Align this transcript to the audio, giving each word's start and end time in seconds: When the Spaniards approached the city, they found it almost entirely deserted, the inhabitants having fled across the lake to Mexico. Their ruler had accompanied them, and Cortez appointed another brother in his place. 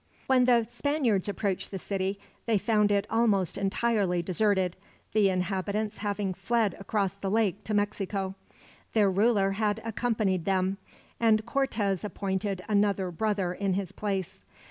When 0.25 0.45
the 0.45 0.65
Spaniards 0.67 1.29
approached 1.29 1.69
the 1.69 1.77
city, 1.77 2.19
they 2.47 2.57
found 2.57 2.91
it 2.91 3.05
almost 3.07 3.55
entirely 3.55 4.23
deserted, 4.23 4.75
the 5.13 5.29
inhabitants 5.29 5.97
having 5.97 6.33
fled 6.33 6.75
across 6.79 7.13
the 7.13 7.29
lake 7.29 7.63
to 7.65 7.75
Mexico. 7.75 8.33
Their 8.93 9.11
ruler 9.11 9.51
had 9.51 9.79
accompanied 9.85 10.45
them, 10.45 10.77
and 11.19 11.45
Cortez 11.45 12.03
appointed 12.03 12.63
another 12.67 13.11
brother 13.11 13.53
in 13.53 13.73
his 13.73 13.91
place. 13.91 14.41